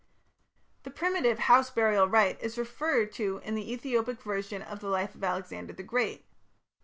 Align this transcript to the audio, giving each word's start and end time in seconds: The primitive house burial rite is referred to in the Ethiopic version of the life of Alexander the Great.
The 0.81 0.89
primitive 0.89 1.37
house 1.37 1.69
burial 1.69 2.07
rite 2.07 2.41
is 2.41 2.57
referred 2.57 3.11
to 3.11 3.39
in 3.43 3.53
the 3.53 3.71
Ethiopic 3.71 4.19
version 4.23 4.63
of 4.63 4.79
the 4.79 4.87
life 4.89 5.13
of 5.13 5.23
Alexander 5.23 5.73
the 5.73 5.83
Great. 5.83 6.25